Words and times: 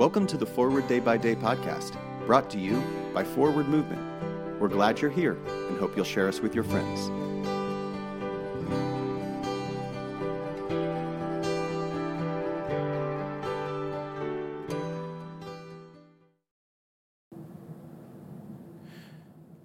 Welcome 0.00 0.26
to 0.28 0.38
the 0.38 0.46
Forward 0.46 0.88
Day 0.88 0.98
by 0.98 1.18
Day 1.18 1.34
podcast, 1.34 1.94
brought 2.24 2.48
to 2.52 2.58
you 2.58 2.82
by 3.12 3.22
Forward 3.22 3.68
Movement. 3.68 4.00
We're 4.58 4.68
glad 4.68 4.98
you're 4.98 5.10
here 5.10 5.36
and 5.68 5.78
hope 5.78 5.94
you'll 5.94 6.06
share 6.06 6.26
us 6.26 6.40
with 6.40 6.54
your 6.54 6.64
friends. 6.64 7.10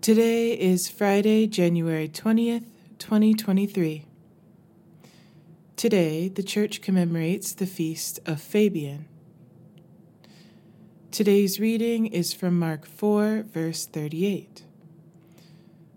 Today 0.02 0.52
is 0.52 0.90
Friday, 0.90 1.48
January 1.48 2.10
20th, 2.10 2.66
2023. 3.00 4.04
Today, 5.78 6.28
the 6.28 6.44
church 6.44 6.82
commemorates 6.82 7.54
the 7.54 7.66
feast 7.66 8.20
of 8.26 8.42
Fabian. 8.42 9.08
Today's 11.16 11.62
reading 11.62 12.08
is 12.08 12.34
from 12.34 12.60
Mark 12.60 12.86
4, 12.86 13.46
verse 13.48 13.86
38. 13.86 14.66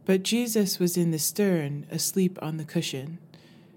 But 0.04 0.22
Jesus 0.22 0.78
was 0.78 0.96
in 0.96 1.10
the 1.10 1.18
stern, 1.18 1.88
asleep 1.90 2.38
on 2.40 2.56
the 2.56 2.64
cushion, 2.64 3.18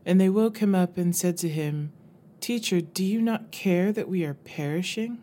and 0.06 0.22
they 0.22 0.30
woke 0.30 0.60
him 0.60 0.76
up 0.76 1.00
and 1.00 1.16
said 1.16 1.38
to 1.38 1.50
him, 1.50 1.94
Teacher, 2.42 2.80
do 2.80 3.04
you 3.04 3.20
not 3.20 3.50
care 3.50 3.92
that 3.92 4.08
we 4.08 4.24
are 4.24 4.36
perishing? 4.36 5.18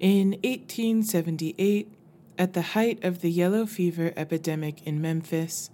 In 0.00 0.30
1878, 0.42 1.88
at 2.36 2.52
the 2.52 2.62
height 2.62 3.04
of 3.04 3.20
the 3.20 3.30
yellow 3.30 3.64
fever 3.64 4.12
epidemic 4.16 4.84
in 4.84 5.00
Memphis, 5.00 5.70